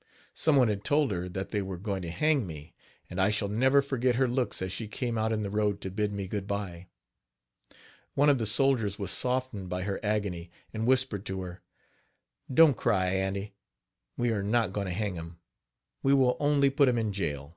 "Some 0.34 0.56
one 0.56 0.68
had 0.68 0.84
told 0.84 1.10
her 1.12 1.30
that 1.30 1.50
they 1.50 1.62
were 1.62 1.78
going 1.78 2.02
to 2.02 2.10
hang 2.10 2.46
me; 2.46 2.74
and 3.08 3.18
I 3.18 3.30
shall 3.30 3.48
never 3.48 3.80
forget 3.80 4.16
her 4.16 4.28
looks 4.28 4.60
as 4.60 4.70
she 4.70 4.86
came 4.86 5.16
out 5.16 5.32
in 5.32 5.42
the 5.42 5.48
road 5.48 5.80
to 5.80 5.90
bid 5.90 6.12
me 6.12 6.28
good 6.28 6.46
by. 6.46 6.88
One 8.12 8.28
of 8.28 8.36
the 8.36 8.44
soldiers 8.44 8.98
was 8.98 9.10
softened 9.10 9.70
by 9.70 9.84
her 9.84 9.98
agony, 10.02 10.50
and 10.74 10.86
whispered 10.86 11.24
to 11.24 11.40
her: 11.40 11.62
"Don't 12.52 12.76
cry, 12.76 13.06
aunty, 13.14 13.54
we 14.18 14.30
are 14.30 14.42
not 14.42 14.74
going 14.74 14.88
to 14.88 14.92
hang 14.92 15.14
him 15.14 15.38
we 16.02 16.12
will 16.12 16.36
only 16.38 16.68
put 16.68 16.90
him 16.90 16.98
in 16.98 17.14
jail. 17.14 17.56